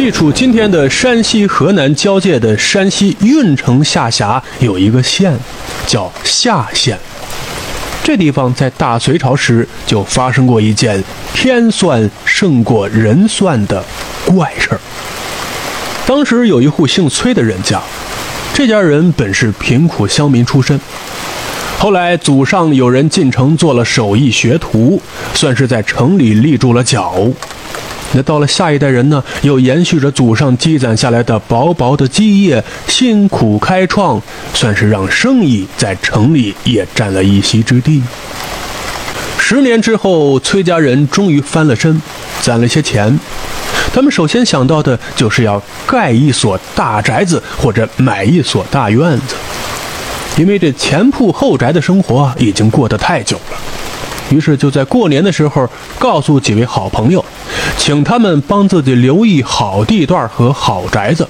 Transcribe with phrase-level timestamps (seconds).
[0.00, 5.38] 地处今天的山西河南交界的山西运城下辖有一个县，
[5.86, 6.98] 叫夏县。
[8.02, 13.84] 这地方在大隋朝时就发生过一件天算胜过人算的
[14.24, 14.80] 怪事儿。
[16.06, 17.78] 当时有一户姓崔的人家，
[18.54, 20.80] 这家人本是贫苦乡民出身，
[21.78, 25.02] 后来祖上有人进城做了手艺学徒，
[25.34, 27.14] 算是在城里立住了脚。
[28.12, 34.20] 那到了下一代人呢，又延续着祖上积攒下来的薄薄的基业，辛苦开创，
[34.52, 38.02] 算是让生意在城里也占了一席之地。
[39.38, 42.00] 十年之后，崔家人终于翻了身，
[42.40, 43.18] 攒了些钱。
[43.92, 49.34] 他们首先想到的就是要盖一所大宅子，或者买一所大院子，
[50.36, 53.58] 因为这前铺后宅的生活已经过得太久了。
[54.30, 57.24] 于是就在过年的时候，告诉几位好朋友，
[57.76, 61.26] 请他们帮自己留意好地段和好宅子。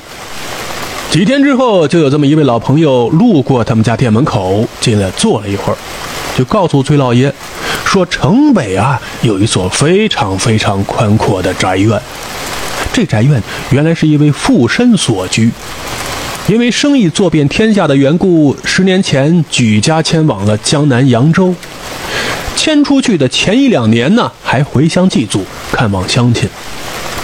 [1.11, 5.77] 几天之后，就有这么一位老朋友路过他们家店门口，进来坐了一会儿，
[6.39, 7.33] 就告诉崔老爷，
[7.84, 12.00] 说城北啊有一所非常非常宽阔的宅院。
[12.92, 15.50] 这宅院原来是一位富绅所居，
[16.47, 21.55] 因为生意做遍天下的缘故，十年前举家迁往了江南扬州。
[22.55, 26.49] 迁出去的前一两年呢，还回乡祭祖、看望乡亲，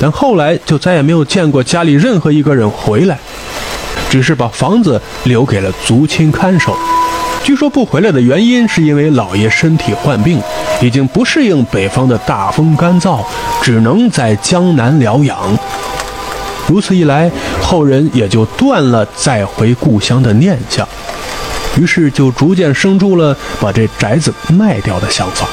[0.01, 3.19] 但后来就再也没有见过家里任何一个人回来，
[4.09, 6.77] 只是把房子留给了族亲看守。
[7.45, 10.41] 据说不回来的原因是因为老爷身体患病，
[10.83, 13.25] 已经不适应北方的大风干燥，
[13.63, 15.57] 只能在江南疗养。
[16.67, 17.31] 如此一来，
[17.63, 20.87] 后人也就断了再回故乡的念想。
[21.79, 25.47] 于是就逐渐生出了把这宅子卖掉的想法。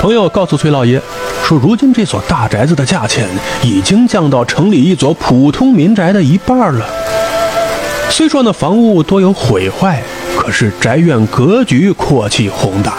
[0.00, 1.00] 朋友告诉崔老爷
[1.46, 3.24] 说，如今这所大宅子的价钱
[3.62, 6.84] 已经降到城里一所普通民宅的一半了。
[8.10, 10.02] 虽说那房屋多有毁坏，
[10.36, 12.94] 可是宅院格局阔气宏大，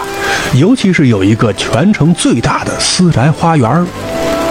[0.54, 3.86] 尤其是有一个全城最大的私宅花园。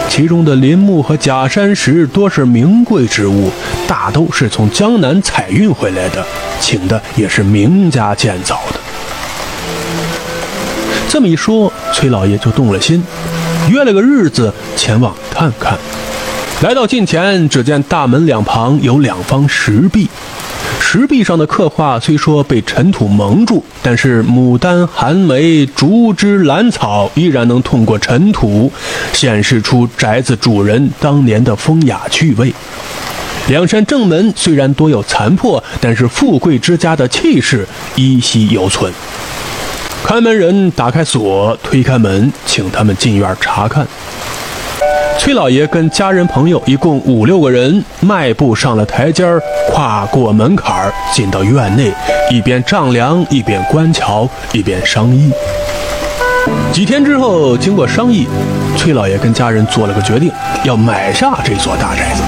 [0.08, 3.50] 其中的林木和假山石多是名贵之物，
[3.88, 6.24] 大都是从江南采运回来的，
[6.62, 8.80] 请的也是名家建造的。
[11.10, 13.04] 这么一说，崔老爷就动了心，
[13.70, 15.78] 约了个日子前往看看。
[16.62, 20.10] 来到近前，只见大门两旁有两方石壁。
[20.80, 28.72] 石壁上的刻画虽说被尘土蒙住，但是牡丹、寒梅、竹枝、兰草依然能通过尘土，
[29.12, 32.54] 显示出宅子主人当年的风雅趣味。
[33.50, 38.92] 两扇正门虽然多有残破，但是富贵之家的气势依稀犹存。
[40.08, 43.86] 看门人打开锁，推开门，请他们进院查看。
[45.20, 51.92] 崔老爷跟家人朋友一共五六个人，迈步上了台阶儿，跨过门槛儿，进到院内，
[52.32, 55.30] 一边丈量，一边观瞧，一边商议。
[56.72, 58.26] 几天之后，经过商议，
[58.78, 60.32] 崔老爷跟家人做了个决定，
[60.64, 62.24] 要买下这座大宅子。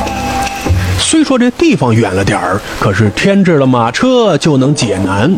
[0.99, 5.33] 虽说这地方远了点儿，可是添置了马车就能解难。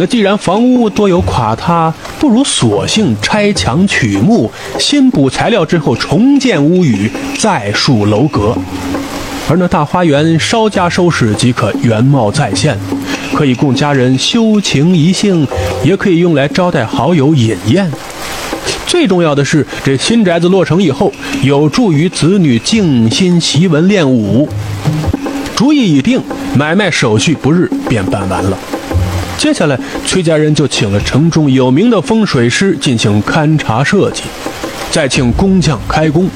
[0.00, 8.56] 那既然房屋多有垮塌，不如索性拆墙取木，新补材料之后重建屋宇，再树楼阁。
[9.46, 12.78] 而那大花园稍加收拾即可原貌再现，
[13.34, 15.46] 可以供家人修情怡性，
[15.84, 17.92] 也可以用来招待好友饮宴。
[18.86, 21.12] 最重要的是，这新宅子落成以后，
[21.42, 24.48] 有助于子女静心习文练武。
[25.54, 26.22] 主意已定，
[26.56, 28.56] 买卖手续不日便办完了。
[29.40, 34.24] 接下来，崔家人就请了城中有名的风水师进行勘察设计，
[34.90, 36.28] 再请工匠开工。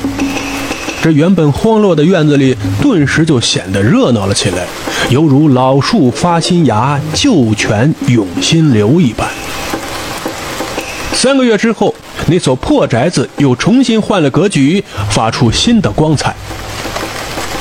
[1.02, 4.64] 这原本荒落的院子里，顿时就显得热闹了起来，
[5.10, 9.28] 犹如老树发新芽，旧泉涌新流一般。
[11.12, 11.94] 三个月之后，
[12.28, 16.34] 那所破宅子又重新换了格局，发出新的光彩。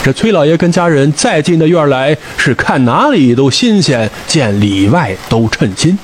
[0.04, 5.98] 这崔老爷跟家人再进的院来，是看哪里都新鲜，见里外都称心。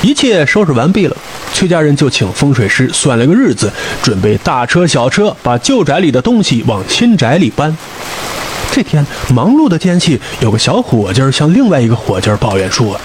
[0.00, 1.14] 一切收拾完毕了，
[1.52, 3.70] 崔家人就请风水师算了个日子，
[4.02, 7.76] 准备大车小车把旧宅里的东西往新宅里搬。
[8.72, 12.98] 这天忙碌的天气，有个小伙计向另外一个伙计抱怨说：“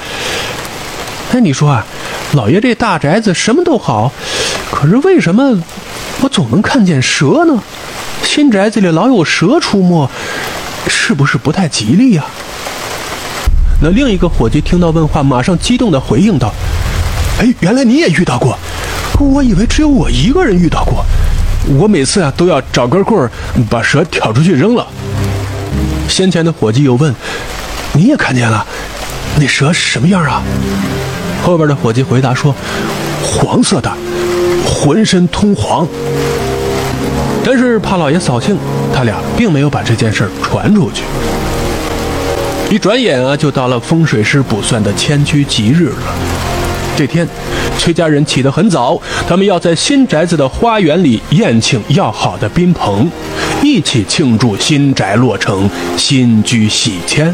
[1.33, 1.85] 哎，你说啊，
[2.31, 4.13] 老爷这大宅子什么都好，
[4.71, 5.61] 可是为什么
[6.21, 7.61] 我总能看见蛇呢？”
[8.23, 10.09] 新宅子里老有蛇出没，
[10.87, 12.23] 是不是不太吉利呀？
[13.81, 16.53] 那另一个伙计听到问话，马上激动地回应道
[17.39, 18.57] ：“哎，原来你也遇到过，
[19.19, 21.05] 我以为只有我一个人遇到过。
[21.77, 23.31] 我每次啊都要找根棍儿
[23.69, 24.85] 把蛇挑出去扔了。
[26.07, 27.13] 先前的伙计又问
[27.93, 28.65] ：“你也看见了？
[29.37, 30.41] 那蛇什么样啊？”
[31.43, 32.55] 后边的伙计回答说
[33.23, 33.91] ：“黄色的，
[34.65, 35.87] 浑身通黄。”
[37.43, 38.57] 但是怕老爷扫兴，
[38.93, 41.03] 他俩并没有把这件事传出去。
[42.69, 46.13] 一转眼啊，就到了风水师卜算的迁居吉日了。
[46.95, 47.27] 这天，
[47.77, 53.09] 崔家人起得很早，他们要在新宅子的花园里宴请要好的宾朋，
[53.63, 57.33] 一起庆祝新宅落成、新居喜迁。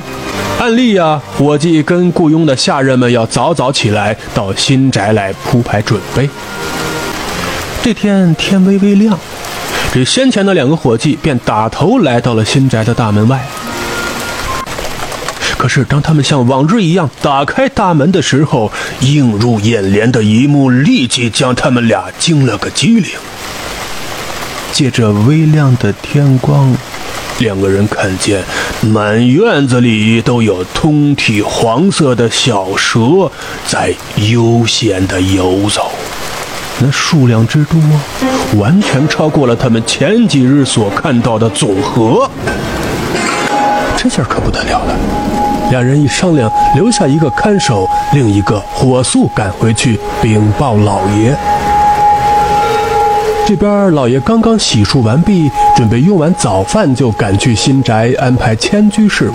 [0.59, 6.29] 按例呀，伙计跟雇佣的下人们要早早起来到新宅来铺排准备。
[7.83, 9.19] 这天天微微亮，
[9.95, 13.39] 这先前的两个伙计便打头来到了新宅的大门外。
[15.57, 18.69] 可是，当他们像往日一样打开大门的时候，
[18.99, 23.09] 映入眼帘的一幕立即将他们俩惊了个机灵。
[24.73, 26.75] 借着微亮的天光，
[27.39, 28.43] 两个人看见
[28.81, 33.31] 满院子里都有通体黄色的小蛇
[33.65, 35.89] 在悠闲地游走，
[36.79, 37.79] 那数量之多，
[38.57, 42.29] 完全超过了他们前几日所看到的总和。
[43.95, 44.95] 这下可不得了了。
[45.71, 51.35] 两人一商量，留下一个看守，另一个火速赶回去禀报老爷。
[53.47, 59.33] 这边老爷刚刚洗漱完毕，准备用完早饭就赶去新宅安排迁居事务，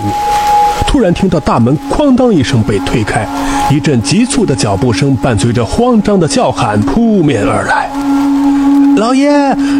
[0.91, 3.25] 突然听到大门哐当一声被推开，
[3.71, 7.89] 一阵急促的脚步声伴随着慌张的叫喊扑面而来
[8.99, 9.31] ：“老爷，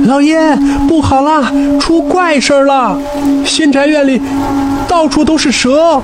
[0.06, 0.40] 老爷，
[0.88, 2.98] 不好了，出怪事了！
[3.46, 4.22] 新宅院里……”
[4.88, 6.02] 到处都是蛇，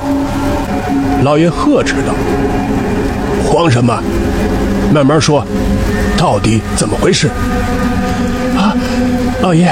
[1.24, 2.14] 老爷呵斥道
[3.48, 3.98] ：“慌什么？
[4.94, 5.42] 慢慢说，
[6.18, 7.30] 到底怎么回事？”
[9.48, 9.72] 老爷，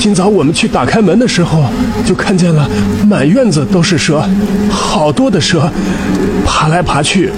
[0.00, 1.64] 今早我们去打开门的时候，
[2.02, 2.66] 就看见了
[3.06, 4.26] 满院子都是蛇，
[4.70, 5.70] 好多的蛇，
[6.46, 7.30] 爬来爬去。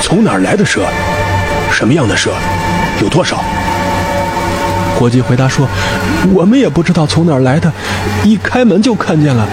[0.00, 0.80] 从哪儿来的蛇？
[1.70, 2.30] 什么样的蛇？
[3.02, 3.44] 有多少？
[4.98, 5.68] 伙计回答说
[6.32, 7.70] ：“我们也不知道从哪儿来的，
[8.24, 9.46] 一开门就看见了。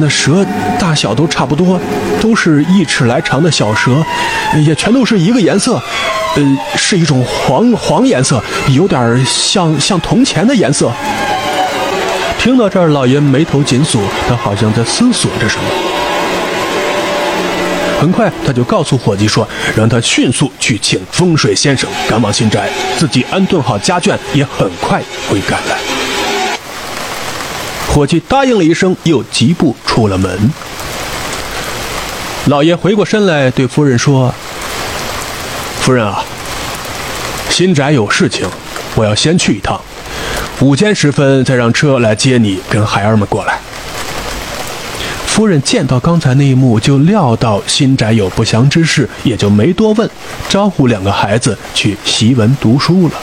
[0.00, 0.46] 那蛇
[0.78, 1.78] 大小都差不多，
[2.22, 4.02] 都是一尺来长的小蛇，
[4.64, 5.78] 也全都是一个颜色，
[6.36, 10.90] 呃，是一种黄黄颜色，有点像像铜钱的颜色。”
[12.38, 15.64] 听到这儿，老爷眉头紧锁，他好像在思索着什么。
[18.00, 25.78] 很快，他就告诉伙计说：“让他迅速去请风水先生赶往新宅，自己安顿好家眷，也很快会赶来。”
[27.88, 30.52] 伙计答应了一声，又疾步出了门。
[32.46, 34.34] 老爷回过身来对夫人说
[35.84, 36.24] ：“夫人啊，
[37.50, 38.48] 新宅有事情，
[38.94, 39.78] 我要先去一趟，
[40.60, 43.58] 午间时分再让车来接你跟孩儿们过来。”
[45.28, 50.08] 夫人见到刚才那一幕，就料到新宅有不祥之事，也就没多问，
[50.48, 53.14] 招呼两个孩子去习文读书了。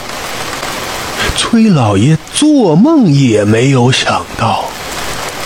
[1.35, 4.65] 崔老爷做梦也没有想到，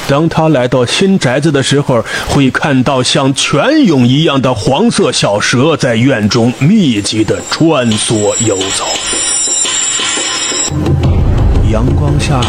[0.08, 8.86] 当他来到新宅子的时候，会看到像泉涌一样的黄色小蛇在院中密集地穿梭游走。
[11.72, 12.40] 阳光下，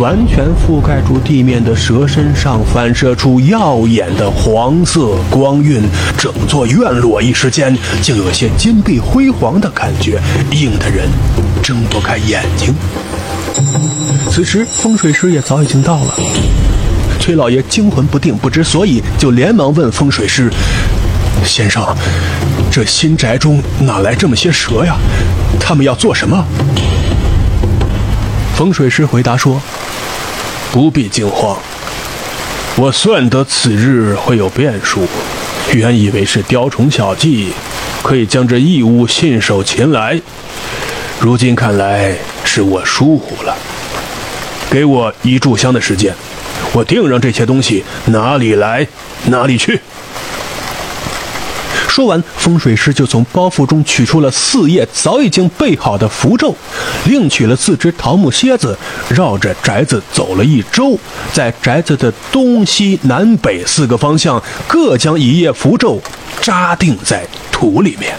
[0.00, 5.82] 完全覆盖住地面的蛇身上反射出耀眼的黄色光晕，
[6.16, 10.18] 整座院落一时间竟有些金碧辉煌的感觉，
[10.52, 11.06] 映得人
[11.62, 12.74] 睁不开眼睛。
[14.30, 16.14] 此时，风水师也早已经到了。
[17.20, 20.50] 崔老爷惊魂不定，不知所以，就连忙问风水师
[21.44, 21.82] ：“先生，
[22.70, 24.96] 这新宅中哪来这么些蛇呀？
[25.58, 26.44] 他们要做什么？”
[28.54, 29.60] 风水师回答说
[30.70, 31.56] ：“不必惊慌，
[32.76, 35.08] 我算得此日会有变数，
[35.72, 37.52] 原以为是雕虫小技，
[38.02, 40.20] 可以将这异物信手擒来，
[41.18, 43.56] 如今看来是我疏忽了。
[44.70, 46.14] 给我一炷香的时间，
[46.74, 48.86] 我定让这些东西哪里来
[49.28, 49.80] 哪里去。”
[51.88, 56.52] 说完，风水师就从包袱中取出了四叶早已经备好的符咒，
[57.04, 58.76] 另取了四只桃木楔子，
[59.08, 60.98] 绕着宅子走了一周，
[61.32, 66.02] 在宅子的东西南北四个方向各将一叶符咒
[66.40, 68.16] 扎定在土里面。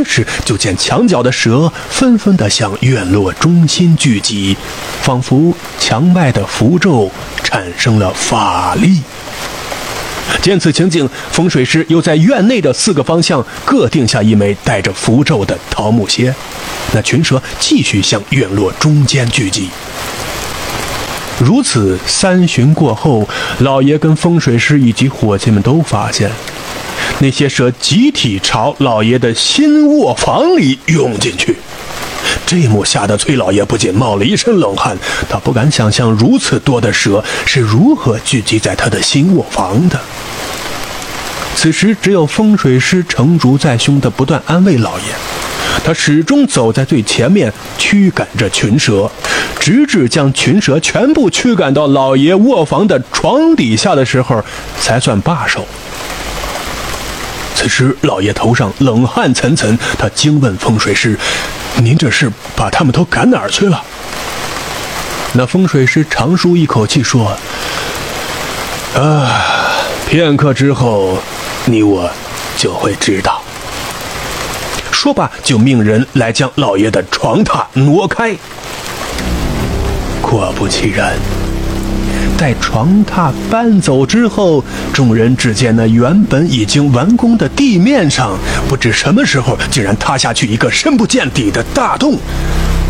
[0.00, 4.56] 这时，就见墙角的蛇纷纷地向院落中心聚集，
[5.02, 7.10] 仿佛墙外的符咒
[7.44, 9.02] 产生了法力。
[10.40, 16.32] 见此情景，风水师又在院内的四个方向各定下一枚带着符咒的桃木楔，
[16.92, 19.68] 那群蛇继续向院落中间聚集。
[21.38, 23.28] 如此三巡过后，
[23.58, 26.30] 老爷跟风水师以及伙计们都发现，
[27.20, 31.56] 那些蛇集体朝老爷的新卧房里涌进去。
[32.46, 34.96] 这一幕吓得崔老爷不仅冒了一身冷汗，
[35.28, 40.00] 他不敢想象如此多的蛇是如何聚集在他的新卧房的。
[41.54, 45.04] 此时，只有风水师成竹在胸的不断安慰老爷，
[45.84, 49.10] 他始终走在最前面，驱赶着群蛇，
[49.58, 54.42] 直至将群蛇全部驱赶到老爷卧房的床底下的时候，
[54.80, 55.66] 才算罢手。
[57.60, 61.18] 此时，老爷头上冷汗涔涔，他惊问风水师
[61.76, 63.84] ：“您这是把他们都赶哪儿去了？”
[65.36, 67.36] 那风水师长舒一口气说
[68.96, 69.30] ：“啊，
[70.08, 71.18] 片刻之后，
[71.66, 72.10] 你我
[72.56, 73.42] 就会知道。”
[74.90, 78.34] 说罢，就命人来将老爷的床榻挪开。
[80.22, 81.14] 果不其然。
[82.40, 88.34] 在床榻搬走之后，众人只见那原本已经完工的地面上，
[88.66, 92.16] 不知什么时候竟然塌下去一个深不见底的大洞。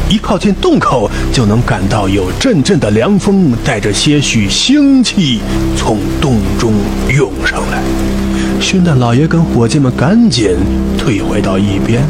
[0.08, 5.40] 一靠近洞口，就能感到有阵阵的凉风，带着些许腥气
[5.76, 6.72] 从洞中
[7.12, 7.82] 涌上来，
[8.60, 10.50] 熏得老爷跟伙计们赶紧
[10.96, 12.04] 退回到一边。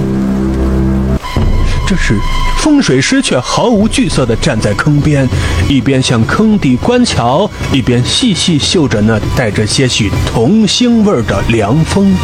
[1.91, 2.15] 这时，
[2.59, 5.29] 风水师却毫无惧色地站在坑边，
[5.69, 12.15] 一边向坑底观瞧，一边细细嗅着那带着些许铜腥味的凉风。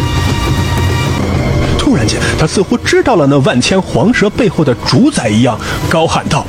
[1.76, 5.58] 突然间，他似乎知道了那万千黄蛇背后的主宰一样，
[5.90, 6.46] 高喊道：“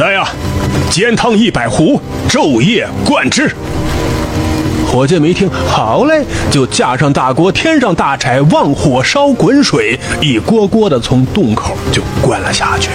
[0.00, 0.26] 来呀，
[0.88, 3.54] 煎汤一百壶，昼夜灌之！”
[4.96, 12.88] 伙计们一听，好嘞，就架上大锅，添上大柴，旺火烧滚水，一锅锅的从洞口就灌了下去。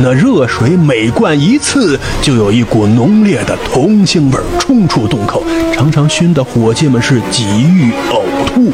[0.00, 8.72] 那热水每灌一次，就有一股浓烈的铜腥味冲出洞口，常常熏得伙计们是几欲呕吐。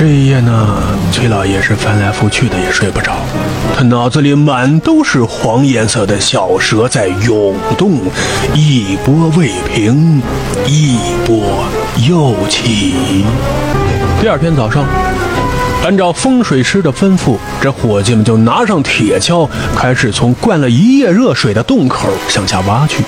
[0.00, 0.78] 这一夜呢，
[1.12, 3.16] 崔老爷是翻来覆去的也睡不着，
[3.76, 8.00] 他脑子里满都是黄颜色的小蛇在涌动，
[8.54, 10.22] 一波未平，
[10.66, 11.66] 一波
[12.08, 13.26] 又起。
[14.22, 14.86] 第二天早上，
[15.84, 23.04] 按照风水师的吩咐，这伙计们就拿上铁锹，开始从灌了一夜热水的洞口向下挖去。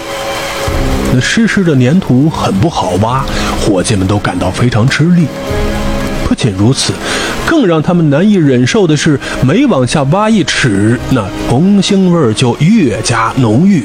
[1.14, 3.24] 那湿湿的粘土很不好挖，
[3.62, 5.26] 伙计们都感到非常吃力。
[6.32, 6.94] 不仅如此，
[7.46, 13.84] 更让他们难以忍受的是，每往下挖一尺，那铜腥味就越加浓郁。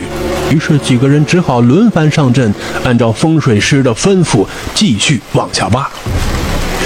[0.49, 2.53] 于是几个人只好轮番上阵，
[2.85, 5.89] 按照风水师的吩咐继续往下挖。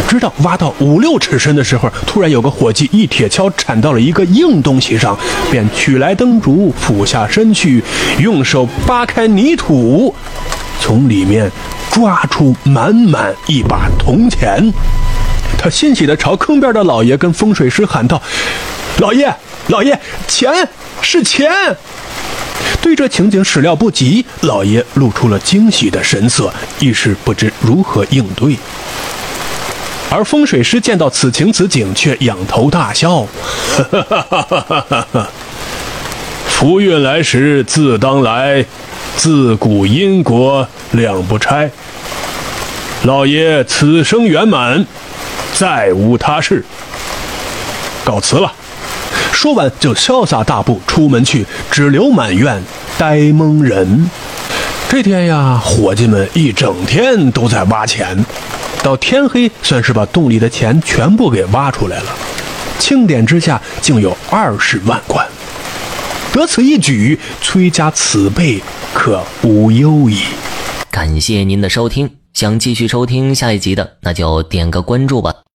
[0.08, 5.16] 直到挖到五六尺深的时候，突然有个伙计一铁锹铲到了一个硬东西上，
[5.52, 7.84] 便取来灯烛，俯下身去，
[8.18, 10.12] 用手扒开泥土，
[10.80, 11.52] 从里面
[11.92, 14.74] 抓出满满一把铜钱。
[15.58, 18.22] 他欣喜地朝坑边的老爷跟风水师喊道
[18.98, 19.32] ：“老爷，
[19.68, 20.68] 老爷，钱
[21.02, 21.52] 是钱！”
[22.82, 28.58] 对这情景始料不及，老爷露出了惊喜的神色，一时不知如何应对。
[30.10, 33.28] 而风水师见到此情此景，却仰头大笑
[33.92, 34.26] ：“哈哈
[34.90, 35.30] 哈哈！
[36.48, 38.66] 福运来时自当来，
[39.16, 41.70] 自古因果两不拆。
[43.04, 44.86] 老爷此生圆满。”
[45.62, 46.66] 再无他事，
[48.04, 48.52] 告辞了。
[49.32, 52.60] 说完，就潇洒大步出门去，只留满院
[52.98, 54.10] 呆蒙人。
[54.90, 58.26] 这天呀，伙计们一整天都在挖钱，
[58.82, 62.06] 到天黑，算是把洞里的钱全部给挖出来了。
[62.80, 65.28] 清点之下，竟有二十万贯。
[66.34, 68.60] 得此一举，崔家此辈
[68.96, 70.24] 可无忧矣。
[70.90, 75.36] 感谢您的收听，想继续收听下一集的，那就点个关注吧。